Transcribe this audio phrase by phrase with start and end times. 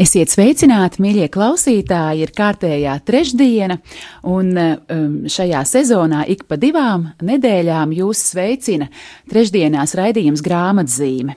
[0.00, 2.24] Esiet sveicināti, mīļie klausītāji!
[2.24, 3.76] Ir kārtējā trešdiena,
[4.24, 8.88] un um, šajā sezonā ik pa divām nedēļām jūs sveicina
[9.28, 11.36] trešdienās raidījums grāmatzīme,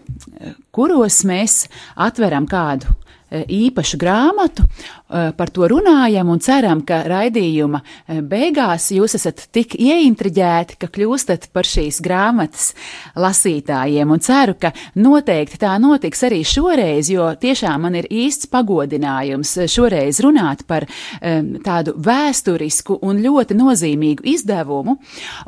[0.71, 1.65] kuros mēs
[2.07, 2.95] atveram kādu
[3.43, 9.75] īpašu grāmatu, e, par to runājam un ceram, ka raidījuma e, beigās jūs esat tik
[9.79, 12.71] ieintriģēti, ka kļūstat par šīs grāmatas
[13.19, 14.11] lasītājiem.
[14.11, 20.21] Un ceru, ka noteikti tā notiks arī šoreiz, jo tiešām man ir īsts pagodinājums šoreiz
[20.23, 20.87] runāt par
[21.21, 24.97] tādu vēsturisku un ļoti nozīmīgu izdevumu.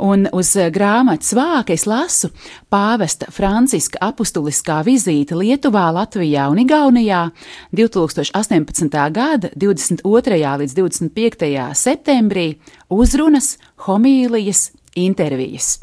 [0.03, 2.31] Un uz grāmatas vāka es lasu
[2.71, 7.23] pāvesta Franciska apustuliskā vizīte Lietuvā, Latvijā un Igaunijā
[7.77, 9.11] 2018.
[9.11, 10.39] gada 22.
[10.61, 11.49] līdz 25.
[11.77, 12.47] septembrī
[12.89, 15.77] uzrunas, homīlijas, intervijas.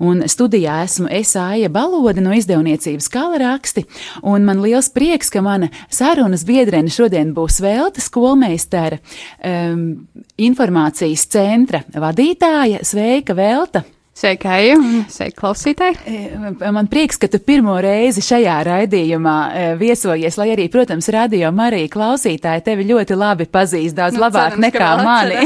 [0.00, 3.84] Un studijā esmu Esāja Balode no izdevniecības Kalaraksti,
[4.28, 9.88] un man liels prieks, ka mana sarunas biedrene šodien būs Velta skolmeistara um,
[10.36, 12.84] informācijas centra vadītāja.
[12.84, 13.84] Sveika, Velta!
[14.14, 15.94] Sveika, Eja, un sveika klausītāji.
[16.04, 21.48] E, man prieks, ka tu pirmo reizi šajā raidījumā e, viesojies, lai arī, protams, radio
[21.56, 25.40] Marija klausītāji tevi ļoti labi pazīst, daudz nu, labāk cerams, nekā mani.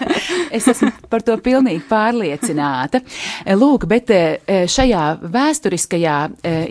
[0.58, 3.00] es esmu par to pilnīgi pārliecināta.
[3.40, 4.12] E, lūk, bet
[4.68, 6.20] šajā vēsturiskajā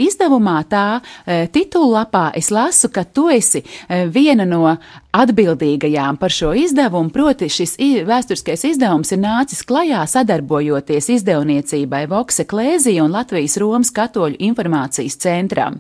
[0.06, 0.86] izdevumā tā
[1.26, 3.66] titullapā es lasu, ka tu esi
[4.14, 4.78] viena no
[5.16, 13.06] atbildīgajām par šo izdevumu, proti šis vēsturiskais izdevums ir nācis klajā sadarbojoties izdevniecībai Vokse Klēzija
[13.08, 15.80] un Latvijas Romas katoļu informācijas centram.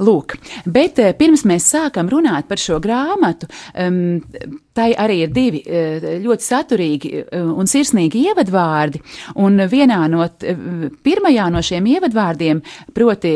[0.00, 3.48] Lūk, bet eh, pirms mēs sākam runāt par šo grāmatu,
[3.80, 4.20] um,
[4.76, 9.00] tai arī ir divi eh, ļoti saturīgi eh, un sirsnīgi ievadvārdi,
[9.40, 10.24] un vienā no,
[11.04, 12.60] pirmajā no šiem ievadvārdiem,
[12.96, 13.32] proti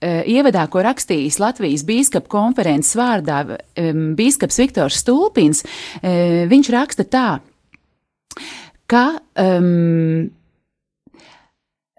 [0.00, 4.10] ievadā, ko rakstījis Latvijas bīskapa konferences vārdā um,
[4.50, 5.64] bīskaps Viktors Stulpins,
[6.02, 7.40] viņš raksta tā,
[8.90, 10.30] ka um,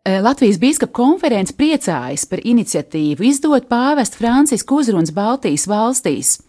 [0.01, 6.40] Latvijas Bīskapa konferences priecājas par iniciatīvu izdot pāvesta Francisku uzrunas Baltijas valstīs.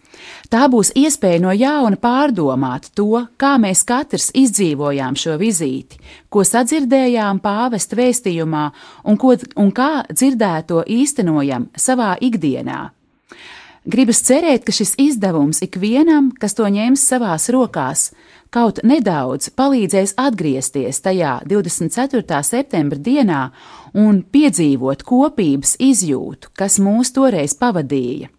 [0.49, 5.97] Tā būs iespēja no jauna pārdomāt to, kā mēs katrs izdzīvojām šo vizīti,
[6.29, 8.65] ko sadzirdējām pāvesta vēstījumā
[9.05, 12.91] un, ko, un kā dzirdēto īstenojam savā ikdienā.
[13.83, 18.05] Gribas cerēt, ka šis izdevums ikvienam, kas to ņems savās rokās,
[18.53, 22.39] kaut nedaudz palīdzēs atgriezties tajā 24.
[22.47, 23.41] septembra dienā
[23.99, 28.31] un piedzīvot kopības izjūtu, kas mūs toreiz pavadīja.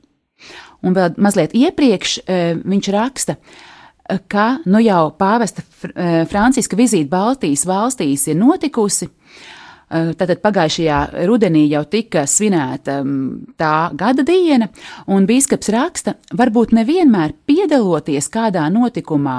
[0.84, 7.12] Un vēl mazliet iepriekš e, viņš raksta, e, ka nu jau pāvesta e, Franciska vizīte
[7.12, 9.10] Baltijas valstīs ir notikusi,
[9.94, 12.96] Tātad pagājušajā rudenī jau tika svinēta
[13.60, 14.66] tā gada diena,
[15.06, 19.36] un biskups raksta, varbūt nevienmēr piedaloties kādā notikumā,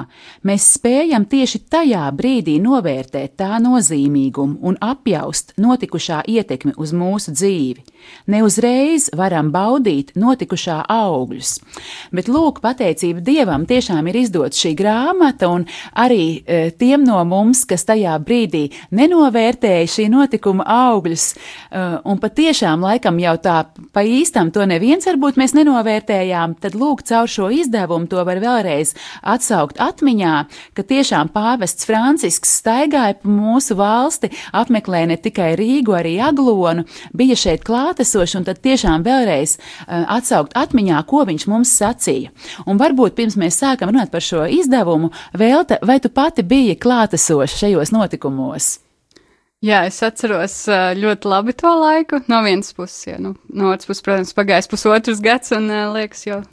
[0.48, 7.84] mēs spējam tieši tajā brīdī novērtēt tā nozīmīgumu un apjaust notikušā ietekmi uz mūsu dzīvi.
[8.32, 11.56] Neuzreiz varam baudīt notikušā augļus,
[12.16, 17.66] bet lūk, pateicība Dievam tiešām ir izdot šī grāmata, un arī e, tiem no mums,
[17.70, 21.26] kas tajā brīdī nenovērtēja šī notikuma, augļus.
[21.76, 23.56] Uh, un patiešām laikam jau tā
[23.96, 28.94] pa īstam to neviens varbūt mēs nenovērtējām, tad lūk, caur šo izdevumu to var vēlreiz
[29.22, 30.36] atsaukt atmiņā,
[30.78, 36.86] ka tiešām pāvests Francisks staigāja pa mūsu valsti, apmeklēja ne tikai Rīgu, arī Aglonu,
[37.16, 42.32] bija šeit klātesoši un tad tiešām vēlreiz uh, atsaukt atmiņā, ko viņš mums sacīja.
[42.68, 47.56] Un varbūt pirms mēs sākam runāt par šo izdevumu, Velta, vai tu pati biji klātesoša
[47.66, 48.80] šajos notikumos?
[49.64, 50.68] Jā, es atceros
[51.00, 52.20] ļoti labi to laiku.
[52.30, 56.44] No vienas puses, ja, nu, no otras puses, protams, pagājis pusotrs gads, un liekas, jau,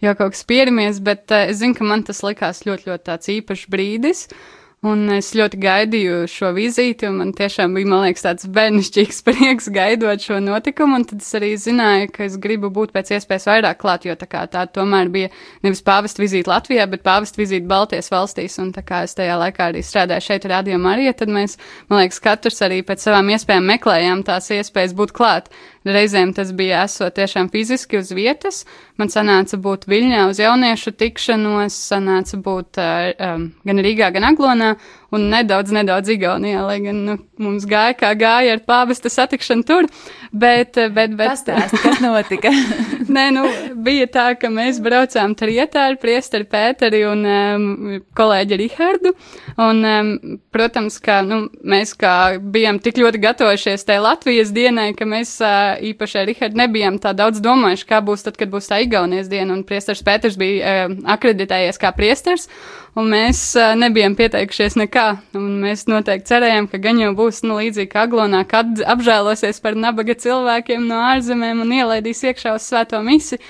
[0.00, 3.68] jau kaut kas pieramies, bet es zinu, ka man tas likās ļoti, ļoti tāds īpašs
[3.72, 4.24] brīdis.
[4.30, 9.20] Uh, Un es ļoti gaidīju šo vizīti, un man tiešām bija, man liekas, tāds bērnišķīgs
[9.28, 10.96] prieks gaidot šo notikumu.
[10.98, 14.26] Un tad es arī zināju, ka es gribu būt pēc iespējas vairāk klāt, jo tā
[14.26, 15.28] kā tā tomēr bija
[15.62, 18.58] nevis pāvesta vizīte Latvijā, bet pāvesta vizīte Baltijas valstīs.
[18.58, 22.18] Un tā kā es tajā laikā arī strādāju šeit Radio Marija, tad mēs, man liekas,
[22.26, 25.54] katrs arī pēc savām iespējām meklējām tās iespējas būt klāt.
[25.82, 28.62] Reizēm tas bija esot tiešām fiziski uz vietas.
[29.00, 34.74] Man sanāca būt Viļņā uz jauniešu tikšanos, sanāca būt um, gan Rīgā, gan Aglonā.
[35.12, 39.88] Un nedaudz, nedaudz Igaunijā, lai gan nu, mums gāja kā gāja ar pāvesta satikšanu tur.
[40.32, 42.48] Bet, bet, bet Pastāst, kas notika?
[43.12, 43.42] Nē, nu,
[43.84, 47.66] bija tā, ka mēs braucām trietā ar priesteri Pēteri un um,
[48.16, 49.12] kolēģi Rihardu.
[49.60, 50.12] Un, um,
[50.54, 55.76] protams, ka nu, mēs kā bijām tik ļoti gatavojušies tai Latvijas dienai, ka mēs uh,
[55.92, 59.52] īpaši ar Rihardu nebijām tā daudz domājuši, kā būs tad, kad būs tā Igaunijas diena.
[59.52, 62.48] Un priesteris Pēters bija uh, akreditējies kā priesteris
[62.98, 65.01] un mēs uh, nebijām pieteikušies nekā.
[65.36, 70.16] Mēs noteikti cerējām, ka gan jau būs nu, līdzīgi kā Aglonā, kad apžēlosies par nabaga
[70.18, 73.40] cilvēkiem no ārzemēm un ielaidīs iekšā uz svēto misi.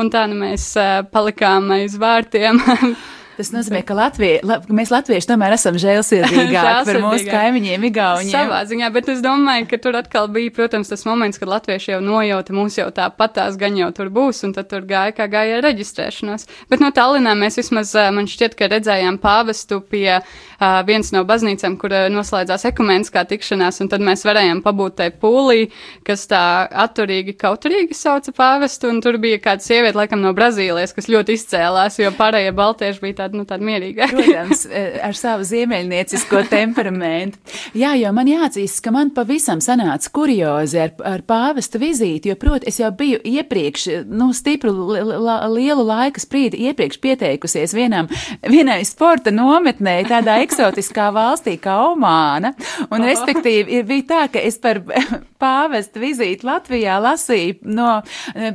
[0.00, 2.62] Un tā nu mēs uh, palikām aiz vārtiem.
[3.34, 8.30] Tas nozīmē, ka Latvija, la, mēs latvieši tomēr esam žēlsirdīgāki par mūsu kaimiņiem, Igauniem.
[8.30, 12.00] Savā ziņā, bet es domāju, ka tur atkal bija, protams, tas moments, kad latvieši jau
[12.04, 16.46] nojauta, mūs jau tāpatās gan jau tur būs, un tad tur gāja kā gāja reģistrēšanās.
[16.70, 21.74] Bet no Tallinā mēs vismaz, man šķiet, ka redzējām pāvestu pie uh, viens no baznīcām,
[21.80, 25.68] kur uh, noslēdzās ekumeniskā tikšanās, un tad mēs varējām pabūt tai pūlī,
[26.06, 26.44] kas tā
[26.84, 31.98] atturīgi, kauturīgi sauca pāvestu, un tur bija kāda sieviete, laikam, no Brazīlijas, kas ļoti izcēlās,
[31.98, 34.08] jo pārējie baltieši bija tāda, nu, tāda mierīga.
[34.12, 37.40] Protams, e, ar savu ziemeļniecisko temperamentu.
[37.76, 42.68] Jā, jo man jāatzīst, ka man pavisam sanāca kuriozi ar, ar pāvesta vizīti, jo, proti,
[42.70, 48.10] es jau biju iepriekš, nu, stipru la, lielu laika sprīdi iepriekš pieteikusies vienam,
[48.42, 52.54] vienai sporta nometnē tādā eksotiskā valstī kā Omāna,
[52.88, 54.82] un, respektīvi, ir bija tā, ka es par
[55.42, 57.90] pāvesta vizīti Latvijā lasīju no,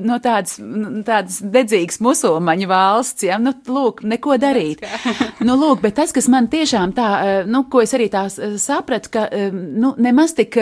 [0.04, 0.58] no tādas,
[1.06, 4.86] tādas dedzīgas musulmaņu valsts, ja, nu, lūk, neko darīt darīt.
[5.48, 9.16] nu, lūk, bet tas, kas man tiešām tā, eh, nu, ko es arī tā sapratu,
[9.16, 10.58] ka, eh, nu, nemaz tik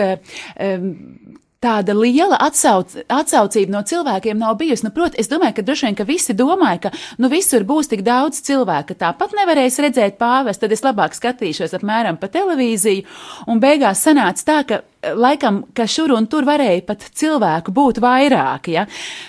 [1.62, 4.86] tāda liela atsauc, atsaucība no cilvēkiem nav bijusi.
[4.86, 8.04] Nu, Protams, es domāju, ka droši vien, ka visi domāja, ka nu, visur būs tik
[8.06, 13.06] daudz cilvēku, ka tāpat nevarēs redzēt pāvestu, tad es labāk skatīšos apmēram pa televīziju,
[13.50, 18.70] un beigās sanāca tā, ka laikam, ka šur un tur varēja pat cilvēku būt vairāk.
[18.72, 18.86] Ja?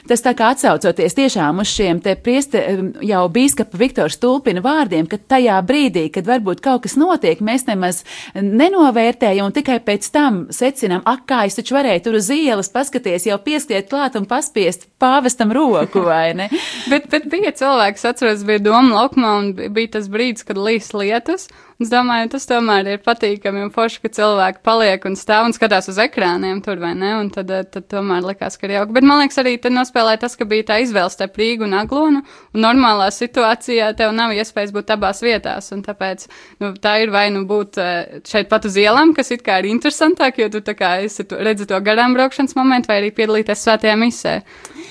[0.10, 2.63] Tas tā kā atsaucoties tiešām uz šiem te prieste
[3.06, 8.01] jau bīskapa Viktora Stulpina vārdiem, ka tajā brīdī, kad varbūt kaut kas notiek, mēs nemaz
[8.36, 13.30] nenovērtējam un tikai pēc tam secinām, ak, kā es taču varēju tur uz ielas paskaties,
[13.30, 16.50] jau pieskriet klāt un paspiest pāvestam roku, vai ne?
[16.92, 21.50] bet, bet bija cilvēks, atceros, bija doma laukumā un bija tas brīdis, kad līs lietas.
[21.80, 25.90] Es domāju, tas tomēr ir patīkami un forši, ka cilvēki paliek un stāv un skatās
[25.92, 27.12] uz ekrāniem tur, vai ne?
[27.20, 28.96] Un tad, eh, tad tomēr likās, ka ir jauki.
[28.96, 32.24] Bet man liekas, arī tad nospēlēja tas, ka bija tā izvēle starp Rīgu un Aglonu,
[32.54, 36.28] un normālā situācijā tev nav iespējas būt abās vietās, un tāpēc
[36.64, 39.70] nu, tā ir vai nu būt eh, šeit pat uz ielām, kas it kā ir
[39.74, 43.68] interesantāk, jo tu tā kā esi, tu redzi to garām braukšanas momentu, vai arī piedalīties
[43.68, 44.40] svētajā misē.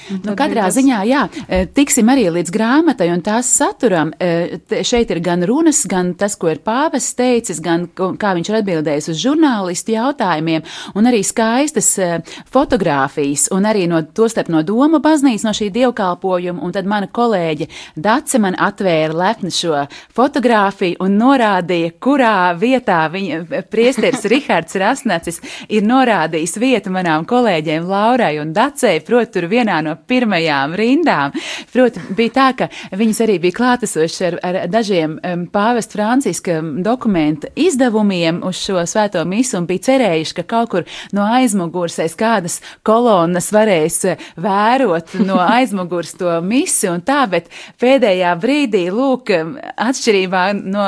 [0.08, 4.14] Nu, katrā ziņā, jā, e, tiksim arī līdz grāmatai un tās saturam.
[4.88, 9.10] Šeit ir gan runas, gan tas, ko ir pāvests teicis, gan kā viņš ir atbildējis
[9.12, 10.57] uz žurnālistu jautājumiem,
[10.94, 12.10] un arī skaistas e,
[12.52, 17.08] fotogrāfijas, un arī no to starp no Doma baznīcas, no šī dievkalpojuma, un tad mana
[17.08, 19.84] kolēģe Dace man atvēra lepni šo
[20.16, 28.36] fotogrāfiju un norādīja, kurā vietā viņa priesteris Rihards Rasnacis ir norādījis vietu manām kolēģiem Laurai
[28.42, 31.34] un Dacei, proti, tur vienā no pirmajām rindām.
[31.72, 32.68] Proti, bija tā, ka
[32.98, 39.24] viņas arī bija klātesošas ar, ar dažiem um, pāvesta Franciska dokumenta izdevumiem uz šo svēto
[39.28, 45.14] misu un bija cerējuši, ka kaut kur no aizmugures aiz kādas kolonas varēs uh, vērot
[45.24, 47.50] no aizmugures to misi un tā, bet
[47.80, 50.86] pēdējā brīdī, lūk, um, atšķirībā no,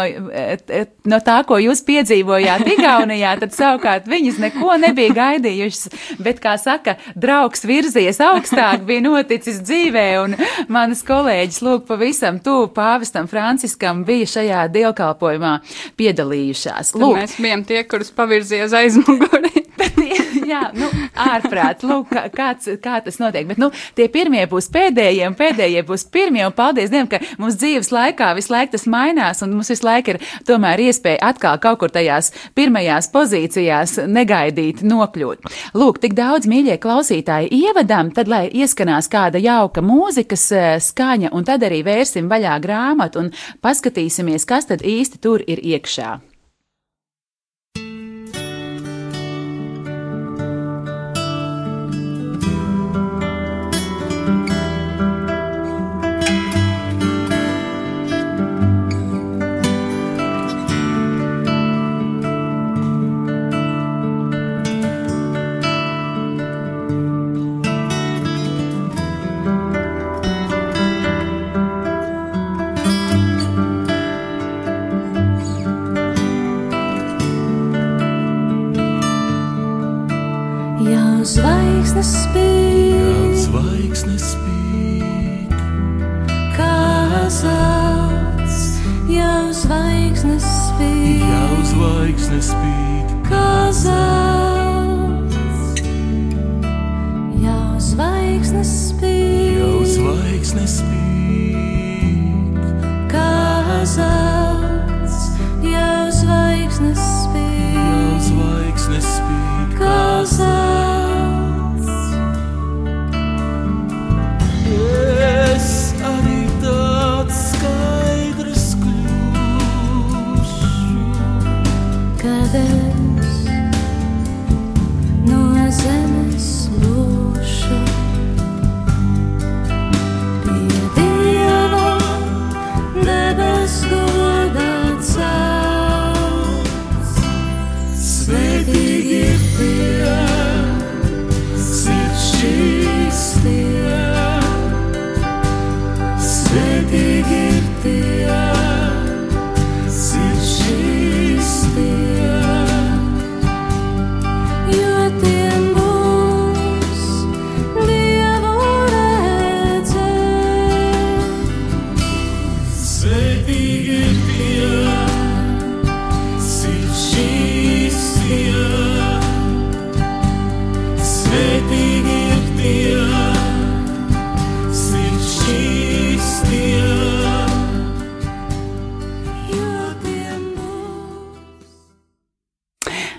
[1.11, 6.97] no tā, ko jūs piedzīvojāt Igaunijā, tad savukārt viņas neko nebija gaidījušas, bet, kā saka,
[7.19, 10.37] draugs virzies augstāk, bija noticis dzīvē, un
[10.73, 15.57] manas kolēģis, lūk, pavisam tuvu pāvestam Franciskam bija šajā dievkalpojumā
[16.01, 16.95] piedalījušās.
[16.97, 19.50] Lūk, Tad mēs bijām tie, kurus pavirzīja uz aizmuguri.
[19.81, 19.97] Bet,
[20.53, 20.89] jā, nu,
[21.21, 23.47] ārprāt, lūk, kā, kāds, kā tas notiek.
[23.49, 27.59] Bet, nu, tie pirmie būs pēdējie, un pēdējie būs pirmie, un paldies Dievam, ka mums
[27.61, 31.81] dzīves laikā visu laiku tas mainās, un mums visu laiku ir tomēr iespēja atkal kaut
[31.83, 35.51] kur tajās pirmajās pozīcijās negaidīt nokļūt.
[35.81, 41.47] Lūk, tik daudz mīļie klausītāji ievadam, tad, lai ieskanās kāda jauka mūzikas eh, skaņa, un
[41.49, 43.33] tad arī vērsim vaļā grāmatu un
[43.65, 46.19] paskatīsimies, kas tad īsti tur ir iekšā.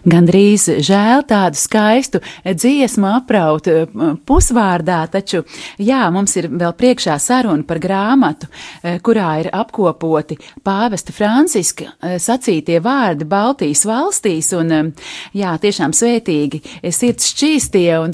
[0.07, 3.85] Gandrīz žēl tādu skaistu dziesmu apraut eh,
[4.27, 5.43] pusvārdā, taču
[5.81, 8.49] jā, mums ir vēl priekšā saruna par grāmatu,
[8.83, 14.93] eh, kurā ir apkopoti pāvesta Franciska eh, sacītie vārdi Baltijas valstīs, un
[15.37, 16.61] jā, tiešām svētīgi
[16.91, 18.13] sirds šķīstie, un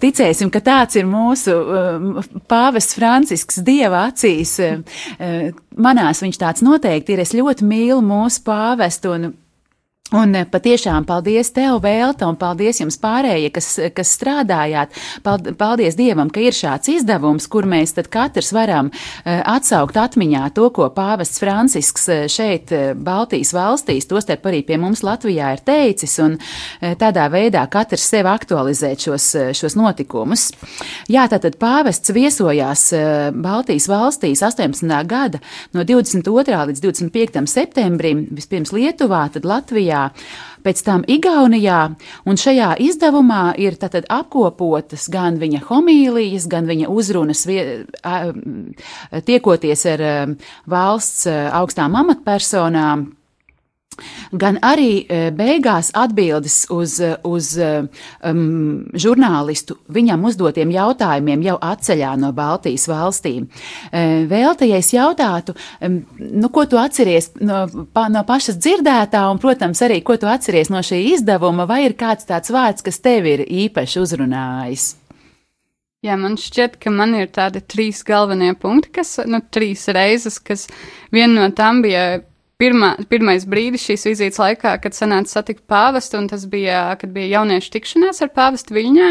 [0.00, 1.54] ticēsim, ka tāds ir mūsu
[2.50, 4.56] pāvests Francisks dieva acīs.
[5.76, 9.34] Manās viņš tāds noteikti ir, es ļoti mīlu mūsu pāvestu, un
[10.14, 14.94] Un eh, patiešām paldies tev, Vēlta, un paldies jums pārējie, kas, kas strādājāt.
[15.26, 20.44] Pald- Paldies Dievam, ka ir šāds izdevums, kur mēs tad katrs varam eh, atsaukt atmiņā
[20.54, 22.70] to, ko pāvests Francisks eh, šeit,
[23.02, 26.36] Baltijas valstīs, tostarp arī pie mums Latvijā ir teicis, un
[27.00, 29.26] tādā veidā katrs sev aktualizēt šos,
[29.58, 30.48] šos notikumus.
[31.10, 32.86] Jā, tātad pāvests viesojās
[33.34, 34.86] Baltijas valstīs 18.
[35.08, 35.40] gada
[35.74, 36.56] no 22.
[36.70, 37.42] līdz 25.
[37.50, 39.95] septembrim, vispirms Lietuvā, tad Latvijā,
[40.66, 41.80] pēc tam Igaunijā,
[42.26, 48.32] un šajā izdevumā ir tātad apkopotas gan viņa homīlijas, gan viņa uzrunas, vie- a-
[49.26, 50.34] tiekoties ar eh,
[50.66, 53.06] valsts augstām amatpersonām,
[54.32, 62.12] gan arī e, beigās atbildes uz, e, uz um, žurnālistu viņam uzdotiem jautājumiem jau atceļā
[62.20, 63.46] no Baltijas valstīm.
[63.90, 69.82] E, Vēltajais jautātu, um, nu, ko tu atceries no, pa, no pašas dzirdētā, un, protams,
[69.86, 73.46] arī ko tu atceries no šī izdevuma, vai ir kāds tāds vārds, kas tev ir
[73.46, 74.94] īpaši uzrunājis?
[76.04, 80.66] Jā, man šķiet, ka man ir tādi trīs galvenie punkti, kas, nu, trīs reizes, kas
[81.14, 82.20] viena no tām bija
[82.60, 87.40] pirmā, pirmais brīdis šīs vizītes laikā, kad sanāca satikt pāvestu, un tas bija, kad bija
[87.40, 89.10] jauniešu tikšanās ar pāvestu Viļņā,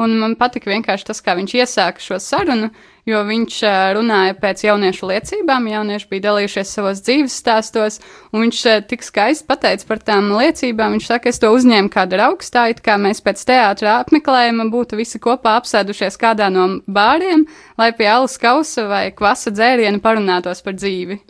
[0.00, 2.70] un man patika vienkārši tas, kā viņš iesāka šo sarunu,
[3.08, 3.60] jo viņš
[3.96, 8.00] runāja pēc jauniešu liecībām, jaunieši bija dalījušies savos dzīves stāstos,
[8.32, 12.66] un viņš tik skaisti pateica par tām liecībām, viņš saka, es to uzņēmu kā draugstā,
[12.74, 17.46] it kā mēs pēc teātra apmeklējuma būtu visi kopā apsēdušies kādā no bāriem,
[17.78, 21.20] lai pie alus kausa vai kvasa dzēriena parunātos par dzīvi.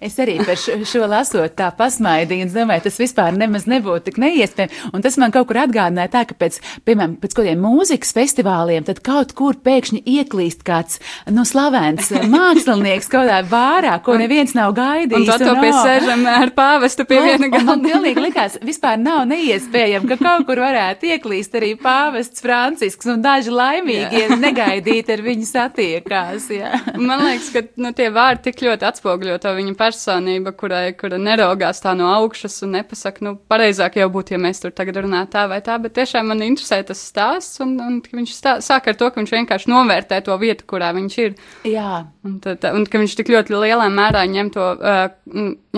[0.00, 4.20] Es arī par šo, šo lasot tā pasmaidīju, un domāju, tas vispār nemaz nebūtu tik
[4.22, 4.82] neiespējami.
[4.94, 9.00] Un tas man kaut kur atgādināja tā, ka pēc, piemēram, pēc kādiem mūzikas festivāliem, tad
[9.06, 11.00] kaut kur pēkšņi ieklīst kāds,
[11.34, 15.18] nu, slavens mākslinieks kaut kādā vārā, ko neviens nav gaidījis.
[15.18, 17.88] Un to to un, pie sēžam ar pāvestu pie viena un Man galda.
[17.88, 23.52] pilnīgi likās, vispār nav neiespējami, ka kaut kur varētu ieklīst arī pāvests Francisks, un daži
[23.54, 26.48] laimīgie negaidīti ar viņu satiekās.
[26.54, 26.72] Jā.
[26.96, 31.80] Man liekas, ka nu, tie vārdi tik ļoti atspoguļo to viņa personību, kurai, kura neraugās
[31.82, 35.44] tā no augšas un nepasaka, nu, pareizāk jau būtu, ja mēs tur tagad runātu tā
[35.50, 39.10] vai tā, bet tiešām man interesē tas stāsts, un, un viņš stā, sāk ar to,
[39.10, 42.02] ka viņš vienkārši novērtē to vietu, kurā viņš ir, Jā.
[42.26, 45.06] un, tad, un ka viņš tik ļoti lielā mērā ņem to, uh,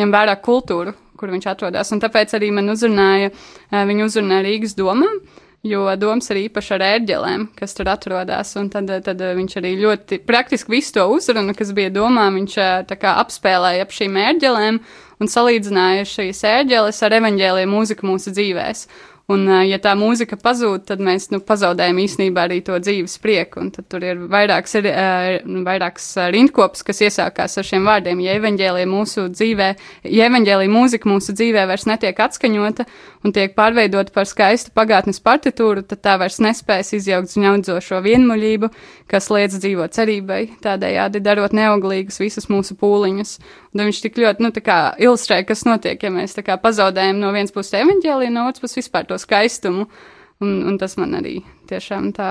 [0.01, 4.77] ņem vērā kultūru, kur viņš atrodas, un tāpēc arī man uzrunāja, uh, viņu uzrunāja Rīgas
[4.79, 5.23] domām,
[5.67, 8.55] jo doms ir īpaši ar ērģelēm, kas tur atrodas.
[8.73, 12.57] Tad, tad viņš arī ļoti praktiski visu to uzrunu, kas bija domā, viņš
[13.01, 14.81] kā apspēlēja ap šīm ērģelēm
[15.21, 18.87] un salīdzināja šīs ērģeles ar evaņģēliem mūziku mūsu dzīvēs.
[19.31, 23.61] Un, ja tā mūzika pazūd, tad mēs nu, pazaudējam īstenībā arī to dzīves prieku.
[23.63, 25.05] Un tad tur ir vairāks, ir, ā,
[25.67, 28.23] vairāks rindkops, kas iesākās ar šiem vārdiem.
[28.25, 29.69] Ja evaņģēlija mūsu dzīvē,
[30.11, 32.89] ja evaņģēlija mūzika mūsu dzīvē vairs netiek atskaņota
[33.23, 38.71] un tiek pārveidota par skaistu pagātnes partitūru, tad tā vairs nespēs izjaukt zņaudzošo vienmuļību,
[39.11, 43.37] kas liedz dzīvot cerībai, tādējādi darot neauglīgus visus mūsu pūliņus.
[43.71, 47.21] Un viņš tik ļoti, nu, tā kā ilustrē, kas notiek, ja mēs tā kā pazaudējam
[47.23, 49.87] no vienas puses evaņģēliju, no otras puses vispār to skaistumu.
[50.41, 52.31] Un, un tas man arī tiešām tā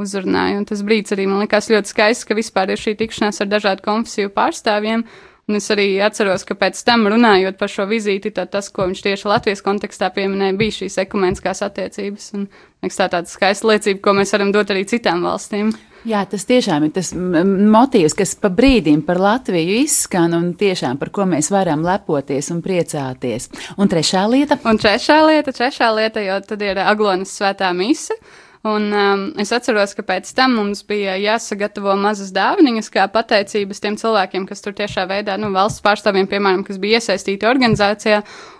[0.00, 0.60] uzrunāja.
[0.60, 3.84] Un tas brīdis arī man likās ļoti skaists, ka vispār ir šī tikšanās ar dažādu
[3.84, 5.04] konfesiju pārstāvjiem.
[5.50, 9.00] Un es arī atceros, ka pēc tam runājot par šo vizīti, tad tas, ko viņš
[9.02, 12.28] tieši Latvijas kontekstā pieminēja, bija šīs ekumeniskās attiecības.
[12.38, 12.44] Un,
[12.84, 15.72] liekas, tā tāda skaista liecība, ko mēs varam dot arī citām valstīm.
[16.06, 21.00] Jā, tas tiešām ir tas mm, motīvs, kas pa brīdim par Latviju izskan un tiešām
[21.02, 23.50] par ko mēs varam lepoties un priecāties.
[23.74, 24.60] Un trešā lieta.
[24.70, 28.14] Un trešā lieta, trešā lieta, jo tad ir Aglonas svētā mise.
[28.62, 33.94] Un um, es atceros, ka pēc tam mums bija jāsagatavo mazas dāvanas, kā pateicības tiem
[33.96, 38.18] cilvēkiem, kas tur tiešā veidā, nu, valsts pārstāvjiem, piemēram, kas bija iesaistīti organizācijā.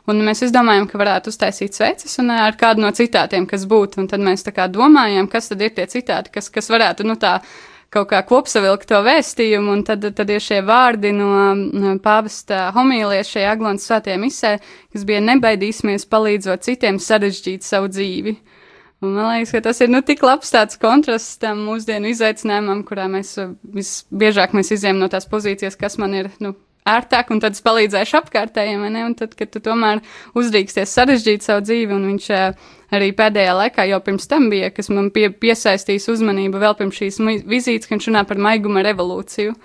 [0.09, 4.01] Un mēs izdomājām, ka varētu uztaisīt sveces un uh, ar kādu no citātiem, kas būtu.
[4.01, 7.19] Un tad mēs tā kā domājām, kas tad ir tie citāti, kas, kas varētu, nu,
[7.21, 7.37] tā
[7.93, 11.29] kaut kā kopsavilkt to vēstījumu, un tad, tad ir šie vārdi no,
[12.01, 14.57] pāvesta homīlijas šajā Aglonas svētajā misē,
[14.95, 18.37] kas bija nebaidīsimies palīdzot citiem sarežģīt savu dzīvi.
[19.01, 23.07] Un man liekas, ka tas ir nu, tik labs tāds kontrasts tam mūsdienu izaicinājumam, kurā
[23.09, 26.53] mēs uh, visbiežāk mēs izējām no tās pozīcijas, kas man ir nu,
[26.89, 29.07] ērtāk, un tad es palīdzēšu apkārtējiem, ne?
[29.09, 30.03] Un tad, kad tu tomēr
[30.37, 34.91] uzdrīksties sarežģīt savu dzīvi, un viņš uh, arī pēdējā laikā jau pirms tam bija, kas
[34.93, 39.57] man pie, piesaistīs uzmanību vēl pirms šīs vizītes, kad viņš runā par maiguma revolūciju.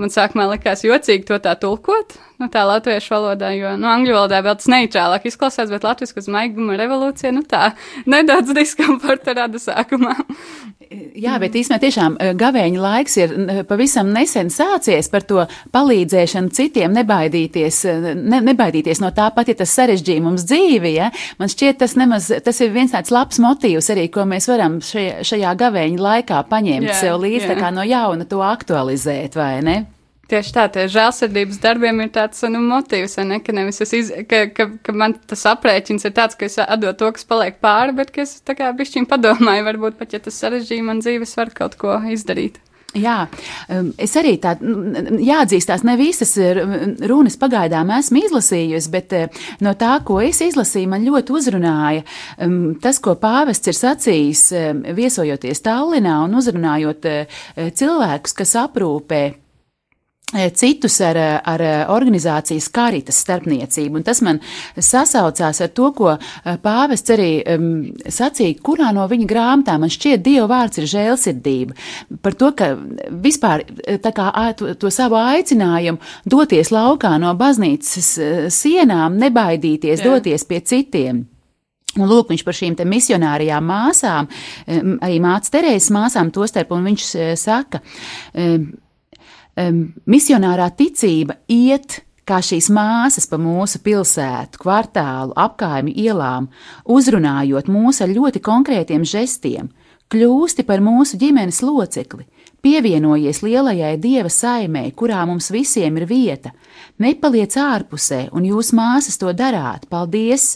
[0.00, 4.42] Man sākumā likās jocīgi to tā tulkot, nu tā latviešu valodā, jo, nu, angļu valodā
[4.44, 7.72] vēl tas neitrālāk izklausās, bet latviešu, kas maiguma revolūcija, nu tā,
[8.10, 10.16] nedaudz diskomforta rada sākumā.
[11.18, 13.32] Jā, bet īstenībā tiešām eh, gavēņa laiks ir
[13.68, 19.58] pavisam nesen sācies par to palīdzēšanu citiem, nebaidīties, eh, ne, nebaidīties no tā pat, ja
[19.58, 20.94] tas sarežģīja mums dzīvi.
[20.98, 21.10] Ja?
[21.40, 25.24] Man šķiet, tas, nemaz, tas ir viens tāds labs motīvs arī, ko mēs varam šajā,
[25.26, 27.62] šajā gavēņa laikā paņemt Jā, sev līdzi, tā jā.
[27.64, 29.78] kā no jauna to aktualizēt, vai ne?
[30.30, 34.46] Tieši tā, tie žēlsirdības darbiem ir tāds nu, motīvs, ne, ka, nevis es iz, ka,
[34.56, 38.14] ka, ka man tas aprēķins ir tāds, ka es atdodu to, kas paliek pāri, bet
[38.14, 41.76] ka es tā kā bišķiņ padomāju, varbūt pat, ja tas sarežģīja man dzīves, var kaut
[41.80, 42.62] ko izdarīt.
[42.94, 43.24] Jā,
[43.74, 44.70] um, es arī tādu
[45.18, 46.36] jāatzīstās, ne visas
[47.10, 52.04] runas pagaidām esmu izlasījusi, bet uh, no tā, ko es izlasīju, man ļoti uzrunāja
[52.38, 57.40] um, tas, ko pāvests ir sacījis, um, viesojoties Tallinā un uzrunājot uh,
[57.74, 59.24] cilvēkus, kas aprūpē
[60.32, 61.62] citus ar, ar
[61.94, 64.00] organizācijas karitas starpniecību.
[64.00, 64.40] Un tas man
[64.74, 66.14] sasaucās ar to, ko
[66.64, 67.68] pāvests arī um,
[68.02, 71.76] sacīja, kurā no viņa grāmatām man šķiet Dieva vārds ir žēlsirdība.
[72.24, 72.72] Par to, ka
[73.24, 73.66] vispār
[74.02, 78.10] tā kā to, to savu aicinājumu doties laukā no baznīcas
[78.54, 80.10] sienām, nebaidīties, Jā.
[80.10, 81.24] doties pie citiem.
[81.94, 84.26] Un lūk, viņš par šīm misionārijām māsām,
[84.66, 87.84] arī māca Terēzes māsām tostarp, un viņš saka,
[89.56, 96.48] em, misionārā ticība iet kā šīs māsas pa mūsu pilsētu, kvartālu, apkaimi ielām,
[96.88, 99.68] uzrunājot mūs ar ļoti konkrētiem žestiem,
[100.12, 102.24] kļūsti par mūsu ģimenes locekli,
[102.64, 106.54] pievienojies lielajai dieva saimē, kurā mums visiem ir vieta,
[106.98, 110.54] nepaliec ārpusē, un jūs māsas to darāt, paldies!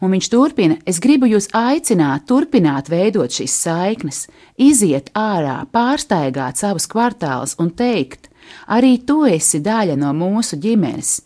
[0.00, 6.88] Un viņš turpina: Es gribu jūs aicināt, turpināt veidot šīs saiknes, iziet ārā, pārsteigāt savus
[6.90, 8.28] kvartālus un teikt:
[8.68, 11.20] Arī tu esi daļa no mūsu ģimenes.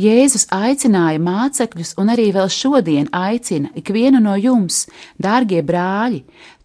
[0.00, 4.86] Jēzus aicināja mācekļus, un arī vēl šodien aicina ikvienu no jums,
[5.20, 6.22] dārgie brāļi,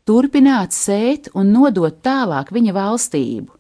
[0.08, 3.52] turpināt sēt un nodot tālāk viņa valstību.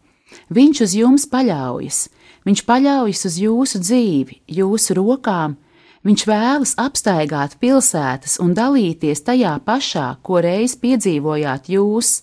[0.56, 2.00] Viņš uz jums paļaujas,
[2.48, 5.58] viņš paļaujas uz jūsu dzīvi, jūsu rokām,
[6.06, 12.20] Viņš vēlas apstaigāt pilsētas un dalīties tajā pašā, ko reiz piedzīvojāt jūs.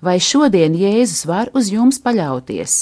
[0.00, 2.76] Vai šodien Jēzus var uz jums paļauties?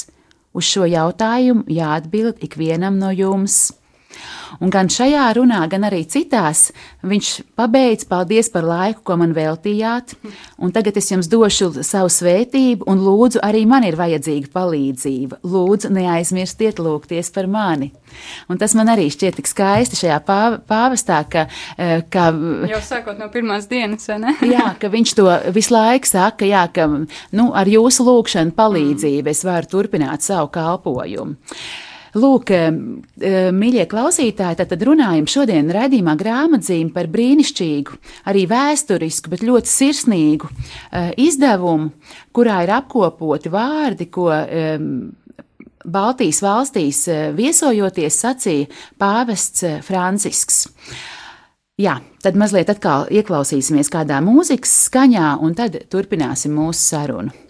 [0.54, 3.72] Uz šo jautājumu jāatbild ikvienam no jums.
[4.62, 6.70] Un gan šajā runā, gan arī citās
[7.06, 10.14] viņš pabeidz paldies par laiku, ko man veltījāt,
[10.62, 15.40] un tagad es jums došu savu svētību, un lūdzu, arī man ir vajadzīga palīdzība.
[15.44, 17.90] Lūdzu, neaizmirstiet lūgties par mani.
[18.48, 22.30] Un tas man arī šķiet tik skaisti šajā pāv- pāvestā, ka, eh, ka
[22.70, 24.36] Jau sākot no pirmās dienas, vai ne?
[24.56, 29.44] Jā, ka viņš to visu laiku saka, jā, ka nu, ar jūsu lūgšanu palīdzību es
[29.44, 31.36] varu turpināt savu kalpojumu.
[32.16, 38.00] Lūk, eh, mīļie klausītāji, tad, runājam šodien raidījumā grāmatzīm par brīnišķīgu,
[38.32, 41.92] arī vēsturisku, bet ļoti sirsnīgu eh, izdevumu,
[42.32, 44.30] kurā ir apkopoti vārdi, ko
[45.86, 48.66] Baltijas valstīs eh, viesojoties sacīja
[48.98, 50.64] pāvests eh, Francisks.
[51.78, 57.45] Jā, tad mazliet atkal ieklausīsimies kādā mūzikas skaņā, un tad turpināsim mūsu sarunu.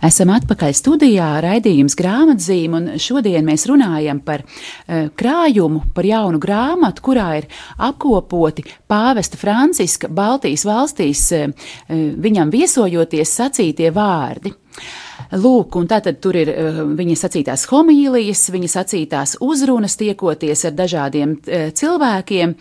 [0.00, 7.04] Esam atpakaļ studijā, raidījums grāmatzīm, un šodien mēs runājam par uh, krājumu, par jaunu grāmatu,
[7.04, 11.68] kurā ir apkopoti pāvesta Franciska Baltijas valstīs, uh,
[12.16, 14.54] viņam viesojoties sacītie vārdi.
[15.36, 16.48] Lūk, un tātad tur ir
[16.96, 21.36] viņa sacītās homīlijas, viņa sacītās uzrunas, tiekoties ar dažādiem
[21.76, 22.54] cilvēkiem,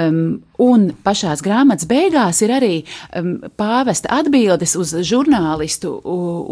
[0.00, 0.22] um,
[0.62, 2.72] un pašās grāmatas beigās ir arī
[3.16, 5.94] um, pāvesta atbildes uz žurnālistu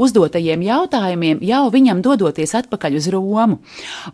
[0.06, 3.60] uzdotajiem jautājumiem, jau viņam dodoties atpakaļ uz Romu.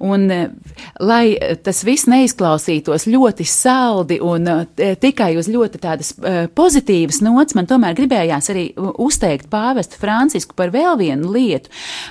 [0.00, 4.64] Un, uh, lai tas viss neizklausītos ļoti saldi un uh,
[5.02, 6.12] tikai uz ļoti tādas
[6.56, 11.70] pozitīvas nots, man tomēr gribējās arī uzteikt pāvestu Francisku par vēl vienu lietu.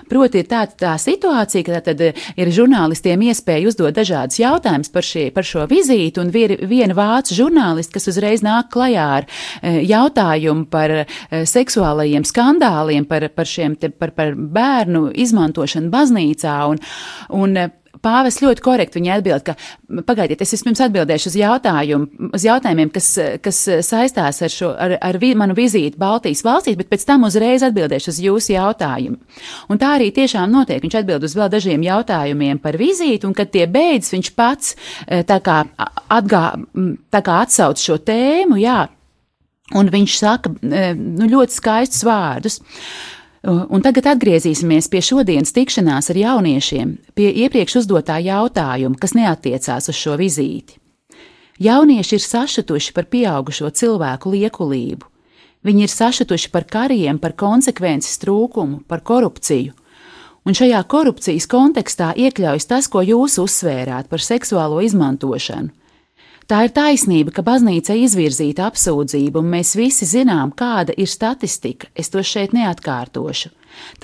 [0.10, 5.28] Proti, ir tāda tā situācija, ka tad ir žurnālistiem iespēja uzdot dažādus jautājumus par, šie,
[5.36, 9.28] par šo vizīti, un viena vācu žurnālista, kas uzreiz nāk klajā ar
[9.62, 11.06] eh, jautājumu par eh,
[11.48, 16.58] seksuālajiem skandāliem, par, par, šiem, te, par, par bērnu izmantošanu baznīcā.
[16.72, 16.82] Un,
[17.38, 17.62] un,
[18.02, 19.56] Pāvis ļoti korekti viņa atbild, ka
[20.08, 23.10] pagaidiet, es vispirms atbildēšu uz, jautājumu, uz jautājumiem, kas,
[23.44, 27.66] kas saistās ar, šo, ar, ar vi, manu vizīti Baltijas valstīs, bet pēc tam uzreiz
[27.68, 29.20] atbildēšu uz jūsu jautājumu.
[29.70, 30.82] Un tā arī tiešām notiek.
[30.82, 34.74] Viņš atbild uz vēl dažiem jautājumiem par vizīti, un kad tie beidzas, viņš pats
[35.06, 35.62] tā kā,
[36.10, 36.46] atgā,
[37.14, 38.80] tā kā atsauc šo tēmu, jā,
[39.78, 42.60] Un viņš saka eh, nu, ļoti skaistus vārdus.
[43.42, 49.98] Un tagad atgriezīsimies pie šodienas tikšanās ar jauniešiem, pie iepriekš uzdotā jautājuma, kas neatiecās uz
[49.98, 50.78] šo vizīti.
[51.62, 55.10] Jaunieši ir sašutuši par pieaugušo cilvēku liekulību.
[55.66, 59.74] Viņi ir sašutuši par kariem, par konsekvences trūkumu, par korupciju.
[60.46, 65.70] Un šajā korupcijas kontekstā iekļaujas tas, ko jūs uzsvērāt par seksuālo izmantošanu.
[66.52, 71.88] Tā ir taisnība, ka baznīca izvirzīta apsūdzība, un mēs visi zinām, kāda ir statistika.
[71.96, 73.54] Es to šeit neatkārtošu.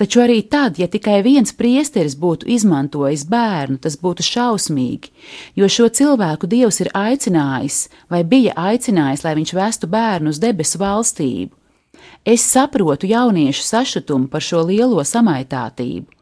[0.00, 5.12] Taču arī tad, ja tikai viens priesteris būtu izmantojis bērnu, tas būtu šausmīgi,
[5.60, 10.80] jo šo cilvēku Dievs ir aicinājis, vai bija aicinājis, lai viņš vestu bērnu uz debesu
[10.80, 11.52] valstību.
[12.24, 16.17] Es saprotu jauniešu sašutumu par šo lielo samaitātību.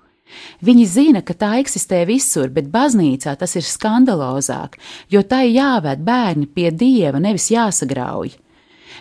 [0.67, 4.77] Viņi zina, ka tā eksistē visur, bet baznīcā tas ir skandalozāk,
[5.13, 8.35] jo tai jāved bērni pie dieva, nevis jāsagrauj.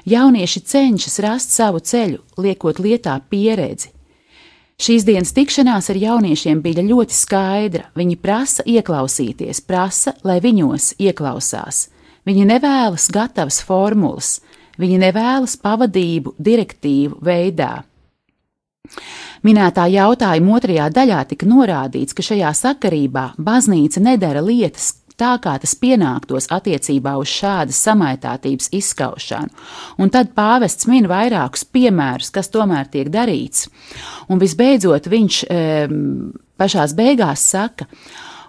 [0.06, 3.90] Jaunieši cenšas rast savu ceļu, liekot lietā pieredzi.
[4.76, 7.86] Šīs dienas tikšanās ar jauniešiem bija ļoti skaidra.
[7.96, 11.88] Viņi prasa ieklausīties, prasa, lai viņos ieklausās.
[12.28, 14.42] Viņi nevēlas gatavas formulas,
[14.82, 17.86] viņi nevēlas pavadību direktīvu veidā.
[19.46, 25.76] Minētā jautājuma otrajā daļā tika norādīts, ka šajā sakarībā baznīca nedara lietas tā, kā tas
[25.80, 29.54] pienāktos attiecībā uz šādas samaitātības izskaušanu.
[30.02, 33.70] Un tad pāvests min vairākus piemērus, kas tomēr tiek darīts.
[34.34, 35.62] Un visbeidzot, viņš e,
[36.60, 37.88] pašās beigās saka,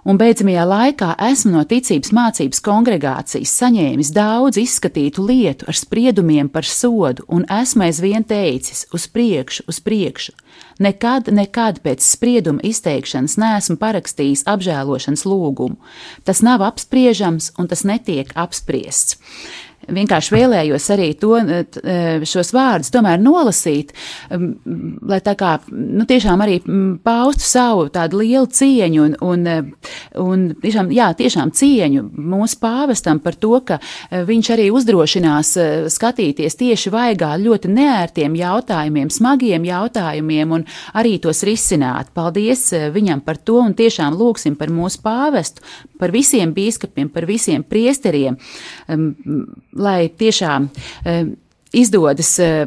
[0.06, 6.68] un beidzamajā laikā esmu no ticības mācības kongregācijas saņēmis daudz izskatītu lietu ar spriedumiem par
[6.68, 10.36] sodu, un esmu aizvien teicis uz priekšu, uz priekšu.
[10.80, 15.76] Nekad, nekad pēc sprieduma izteikšanas neesmu parakstījis apžēlošanas lūgumu.
[16.24, 19.18] Tas nav apspriežams, un tas netiek apspriests
[19.92, 21.36] vienkārši vēlējos arī to,
[22.26, 23.92] šos vārdus tomēr nolasīt,
[24.30, 26.58] lai tā kā nu, tiešām arī
[27.04, 29.72] paustu savu tādu lielu cieņu un, un,
[30.22, 33.78] un tiešām, jā, tiešām cieņu mūsu pāvestam par to, ka
[34.26, 35.54] viņš arī uzdrošinās
[35.94, 42.12] skatīties tieši vaigā ļoti neērtiem jautājumiem, smagiem jautājumiem un arī tos risināt.
[42.16, 45.64] Paldies viņam par to un tiešām lūksim par mūsu pāvestu,
[46.00, 48.36] par visiem bīskapiem, par visiem priesteriem
[49.78, 50.68] lai tiešām
[51.04, 51.24] eh,
[51.76, 52.66] izdodas eh,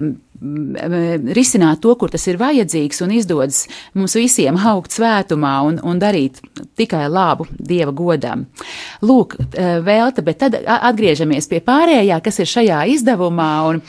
[1.35, 3.65] risināt to, kur tas ir vajadzīgs, un izdodas
[3.97, 6.39] mums visiem augt svētumā un, un darīt
[6.79, 8.45] tikai labu dieva godam.
[9.03, 13.83] Lūk, eh, vēlta, bet tad atgriežamies pie pārējā, kas ir šajā izdevumā, un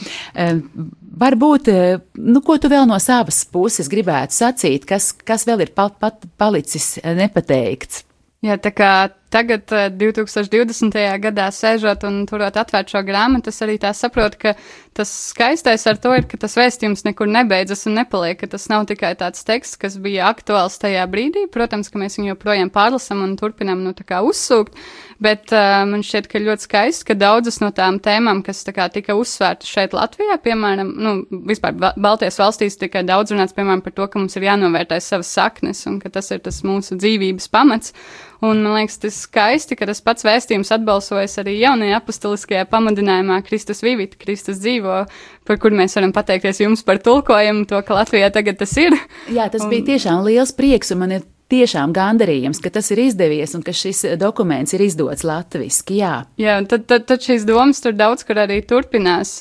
[1.20, 1.70] varbūt,
[2.18, 6.26] nu, ko tu vēl no savas puses gribētu sacīt, kas, kas vēl ir pat, pat
[6.40, 8.06] palicis nepateikts?
[8.40, 8.92] Jā, tā kā
[9.30, 10.98] tagad, 2020.
[10.98, 14.54] Eh, gadā, sēžot un turot atvērt šo grāmatu, es arī tā saprotu, ka
[14.96, 18.88] tas skaistais ar to ir, ka tas vēstījums nekur nebeidzas un nepaliek, ka tas nav
[18.90, 21.46] tikai tāds teksts, kas bija aktuāls tajā brīdī.
[21.52, 24.76] Protams, ka mēs viņu joprojām pārlasam un turpinam, nu, uzsūkt,
[25.22, 28.88] bet uh, man šķiet, ka ļoti skaisti, ka daudzas no tām tēmām, kas tā kā
[28.92, 31.14] tika uzsvērtas šeit Latvijā, piemēram, nu,
[31.48, 35.86] vispār Baltijas valstīs tikai daudz runāts, piemēram, par to, ka mums ir jānovērtē savas saknes
[35.86, 37.94] un ka tas ir tas mūsu dzīvības pamats.
[38.40, 43.84] Un man liekas, tas skaisti, ka tas pats vēstījums atbalsojas arī jaunajā apostoliskajā pamudinājumā Kristus
[43.84, 45.02] vivit, Kristus dzīvo,
[45.48, 48.96] par kur mēs varam pateikties jums par tulkojumu, to, ka Latvijā tagad tas ir.
[49.28, 49.74] Jā, tas un...
[49.74, 53.74] bija tiešām liels prieks, un man ir tiešām gandarījums, ka tas ir izdevies un ka
[53.76, 55.98] šis dokuments ir izdots latviski.
[56.00, 59.36] Jā, jā tad, tad, tad šīs domas tur daudz kur arī turpinās.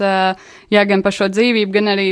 [0.70, 2.08] Jā, gan par šo dzīvību, gan arī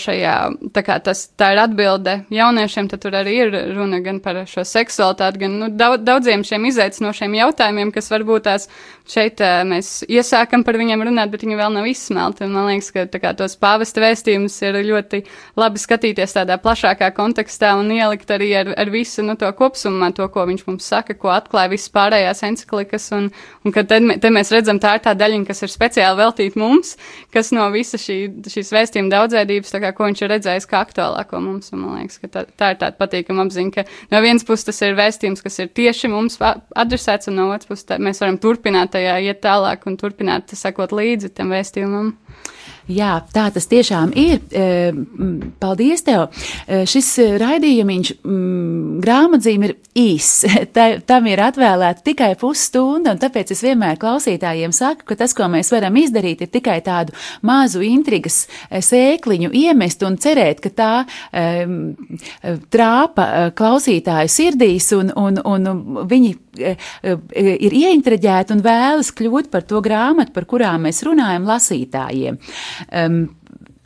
[0.00, 0.36] šajā,
[0.74, 4.64] tā kā tas, tā ir atbilde jauniešiem, tad tur arī ir runa gan par šo
[4.68, 8.68] seksualitāti, gan nu, daudz, daudziem šiem izaicinošiem jautājumiem, kas varbūt tās
[9.08, 12.48] šeit mēs iesākam par viņiem runāt, bet viņi vēl nav izsmelti.
[12.50, 15.22] Man liekas, ka kā, tos pāvesta vēstījumus ir ļoti
[15.60, 20.26] labi skatīties tādā plašākā kontekstā un ielikt arī ar, ar visu nu, to kopsumā, to,
[20.32, 23.28] ko viņš mums saka, ko atklāja visas pārējās encyklikas, un,
[23.66, 26.94] un ka te, te mēs redzam, tā ir tā daļiņa, kas ir speciāli veltīta mums,
[27.34, 28.18] kas no visa šī,
[28.54, 32.30] šīs vēstījuma daudzveidības, kā, ko viņš ir redzējis kā aktuālāko mums, un man liekas, ka
[32.32, 35.72] tā, tā ir tāda patīkama apziņa, ka no vienas puses tas ir vēstījums, kas ir
[35.74, 39.98] tieši mums adresēts, un no otras puses tā, mēs varam turpināt tajā iet tālāk un
[40.00, 42.14] turpināt sekot līdzi tam vēstījumam.
[42.90, 44.40] Jā, tā tas tiešām ir.
[45.62, 46.28] Paldies tev.
[46.66, 47.10] Šis
[47.42, 48.14] raidījums
[49.02, 50.46] grāmatzīm ir īss.
[51.10, 55.72] Tam ir atvēlēta tikai pusstunda, un tāpēc es vienmēr klausītājiem saku, ka tas, ko mēs
[55.74, 57.14] varam izdarīt, ir tikai tādu
[57.46, 60.92] mazu intrigas sēkliņu iemest un cerēt, ka tā
[62.72, 70.34] trāpa klausītāju sirdīs un, un, un viņi ir ieintereģēti un vēlas kļūt par to grāmatu,
[70.34, 72.38] par kurām mēs runājam, lasītājiem.
[72.90, 73.22] Um,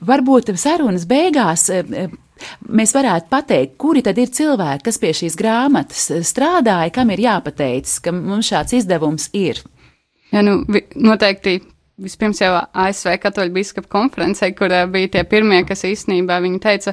[0.07, 1.69] varbūt sarunas beigās
[2.69, 7.99] mēs varētu pateikt, kuri tad ir cilvēki, kas pie šīs grāmatas strādāja, kam ir jāpateicas,
[8.05, 9.63] ka mums šāds izdevums ir.
[10.35, 10.59] Jā, nu,
[11.01, 11.61] noteikti
[12.03, 16.93] vispirms jau ASV katoļu biskupa konferencē, kur bija tie pirmie, kas īstenībā viņi teica,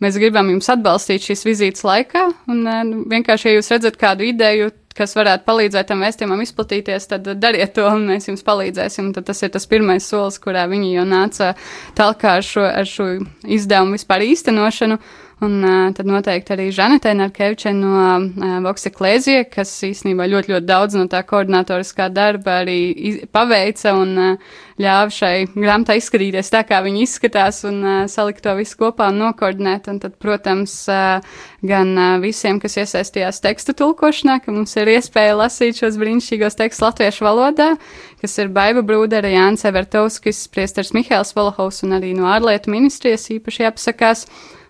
[0.00, 2.64] mēs gribam jums atbalstīt šīs vizītes laikā, un
[3.10, 7.86] vienkārši, ja jūs redzat kādu ideju, kas varētu palīdzēt tam vēstījumam izplatīties, tad dariet to,
[7.88, 9.12] un mēs jums palīdzēsim.
[9.16, 11.54] Tad tas ir tas pirmais solis, kurā viņi jau nāca
[11.98, 13.08] talkā ar šo, ar šo
[13.46, 14.98] izdevumu vispār īstenošanu.
[15.38, 20.66] Un uh, tad noteikti arī Žanetē Narkevičē no uh, Voksa Klēzie, kas īstenībā ļoti, ļoti
[20.66, 26.64] daudz no tā koordinatoriskā darba arī iz, paveica un uh, ļāva šai grāmatai izskatīties tā,
[26.66, 29.86] kā viņi izskatās un uh, salikt to visu kopā un nokoordinēt.
[29.94, 31.22] Un tad, protams, uh,
[31.62, 36.88] gan uh, visiem, kas iesaistījās tekstu tulkošanā, ka mums ir iespēja lasīt šos brīnišķīgos tekstus
[36.88, 37.76] latviešu valodā,
[38.18, 43.70] kas ir Baiba Brūdera, Jānis Evertovskis, priestars Mihēls Volohovs un arī no ārlietu ministrijas īpaši
[43.70, 44.26] apsakās.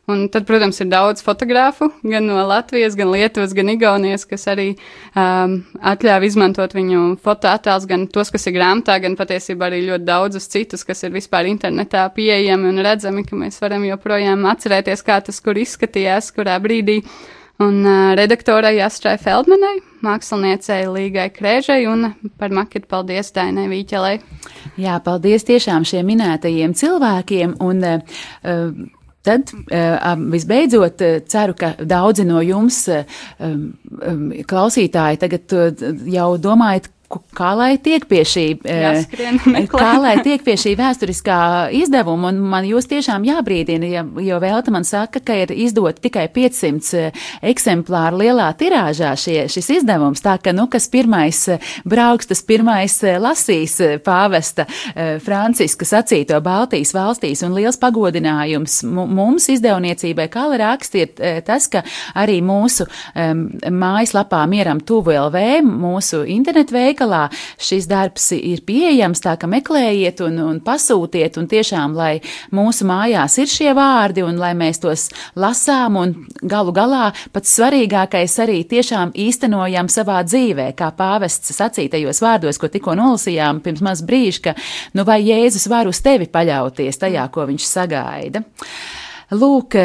[0.09, 4.71] Un tad, protams, ir daudz fotografu, gan no Latvijas, gan Lietuvas, gan Igaunijas, kas arī
[4.73, 10.49] um, atļāva izmantot viņu fotoattēlus, gan tos, kas ir grāmatā, gan patiesībā arī ļoti daudzus
[10.49, 15.45] citus, kas ir vispār internetā pieejami un redzami, ka mēs varam joprojām atcerēties, kā tas
[15.45, 17.03] kur izskatījās, kurā brīdī.
[17.61, 24.21] Un uh, redaktorai Astrai Feldmanai, māksliniecei Līgai Krēžai un par maketu paldies Dainai Vīķelei.
[24.81, 27.59] Jā, paldies tiešām šiem minētajiem cilvēkiem.
[27.67, 28.95] Un, uh,
[29.29, 29.53] Tad
[30.33, 32.85] visbeidzot ceru, ka daudzi no jums
[34.49, 35.57] klausītāji tagad
[36.09, 39.39] jau domājat, kā lai tiek pie šī, Jāskrien,
[39.73, 41.39] kā lai tiek pie šī vēsturiskā
[41.79, 46.27] izdevuma, un man jūs tiešām jābrīdina, ja, jo Velta man saka, ka ir izdot tikai
[46.35, 47.09] 500
[47.49, 51.41] eksemplāru lielā tirāžā šie, šis izdevums, tā ka, nu, kas pirmais
[51.89, 54.69] brauks, tas pirmais lasīs pāvesta
[55.25, 61.85] Franciska sacīto Baltijas valstīs, un liels pagodinājums mums izdevniecībai, kā lai raksti, ir tas, ka
[62.19, 63.47] arī mūsu um,
[63.81, 70.39] mājaslapā mieram tuvu LV, mūsu internetu veikalā, šis darbs ir pieejams, tā ka meklējiet un,
[70.39, 72.21] un pasūtiet, un tiešām, lai
[72.53, 78.39] mūsu mājās ir šie vārdi, un lai mēs tos lasām, un galu galā pats svarīgākais
[78.43, 84.43] arī tiešām īstenojam savā dzīvē, kā pāvests sacītajos vārdos, ko tikko nolasījām pirms maz brīža,
[84.49, 84.57] ka,
[84.95, 88.43] nu vai Jēzus var uz tevi paļauties tajā, ko viņš sagaida.
[89.31, 89.77] Lūk,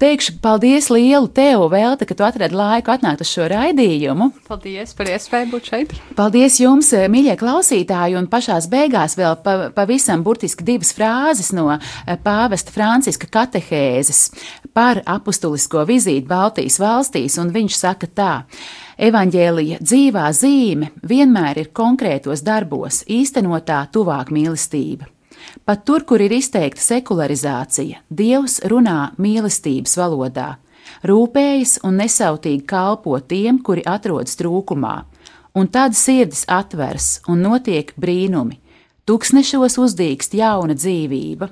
[0.00, 4.30] teikšu paldies lielu tev, Velta, ka tu atradi laiku atnākt uz šo raidījumu.
[4.48, 5.94] Paldies par iespēju būt šeit.
[6.16, 12.16] Paldies jums, mīļie klausītāji, un pašās beigās vēl pa, pavisam burtiski divas frāzes no eh,
[12.24, 14.24] pāvesta Franciska katehēzes
[14.72, 18.34] par apustulisko vizīti Baltijas valstīs, un viņš saka tā.
[19.02, 25.11] Evanģēlija dzīvā zīme vienmēr ir konkrētos darbos, īstenotā tuvāk mīlestība.
[25.64, 30.56] Pat tur, kur ir izteikta sekularizācija, Dievs runā mīlestības valodā,
[31.06, 34.96] rūpējas un nesautīgi kalpo tiem, kuri atrodas trūkumā,
[35.54, 38.58] un tad sirdis atveras un notiek brīnumi.
[39.06, 41.48] Tūkstnešos uzdīkst jauna dzīvība.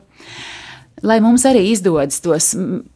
[1.06, 2.50] Lai mums arī izdodas tos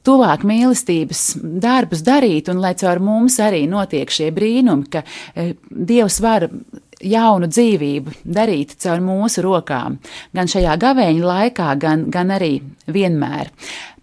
[0.04, 1.22] tuvāk mīlestības
[1.62, 5.00] darbus darīt, un lai caur mums arī notiek šie brīnumi, ka
[5.32, 6.50] e, Dievs var
[7.02, 9.98] jaunu dzīvību darīt caur mūsu rokām,
[10.34, 13.50] gan šajā gavēņa laikā, gan, gan arī vienmēr.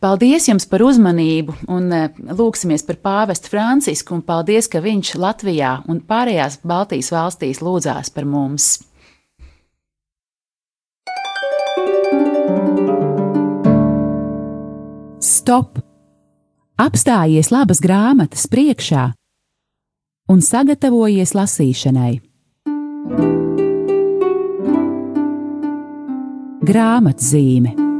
[0.01, 5.75] Paldies jums par uzmanību un e, lūksimies par pāvestu Francisku un paldies, ka viņš Latvijā
[5.91, 8.79] un pārējās Baltijas valstīs lūdzās par mums.
[15.21, 15.77] Stop!
[16.81, 19.11] Apstājies labas grāmatas priekšā
[20.33, 22.30] un sagatavojies lasīšanai.
[26.71, 27.90] Grāmatzīme